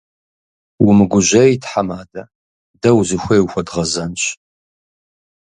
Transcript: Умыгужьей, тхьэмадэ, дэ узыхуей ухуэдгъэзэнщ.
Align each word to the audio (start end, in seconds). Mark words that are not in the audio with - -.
Умыгужьей, 0.87 1.51
тхьэмадэ, 1.61 2.23
дэ 2.81 2.89
узыхуей 2.99 3.41
ухуэдгъэзэнщ. 3.45 4.23